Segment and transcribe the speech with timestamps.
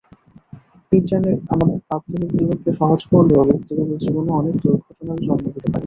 [0.91, 5.79] Internet আমাদের প্রাত্যহিক জীবনকে সহজ করলেও ব্যক্তিগত জীবনে অনেক দুর্ঘটনারও জন্ম দিতে পারে।